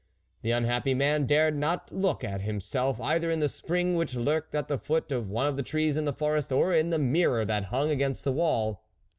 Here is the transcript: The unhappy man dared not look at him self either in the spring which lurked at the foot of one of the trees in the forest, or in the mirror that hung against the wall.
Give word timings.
The 0.41 0.49
unhappy 0.49 0.95
man 0.95 1.27
dared 1.27 1.55
not 1.55 1.91
look 1.91 2.23
at 2.23 2.41
him 2.41 2.59
self 2.59 2.99
either 2.99 3.29
in 3.29 3.39
the 3.39 3.47
spring 3.47 3.93
which 3.93 4.15
lurked 4.15 4.55
at 4.55 4.67
the 4.67 4.79
foot 4.79 5.11
of 5.11 5.29
one 5.29 5.45
of 5.45 5.57
the 5.57 5.61
trees 5.61 5.95
in 5.95 6.05
the 6.05 6.11
forest, 6.11 6.51
or 6.51 6.73
in 6.73 6.89
the 6.89 6.97
mirror 6.97 7.45
that 7.45 7.65
hung 7.65 7.91
against 7.91 8.23
the 8.23 8.31
wall. 8.31 8.81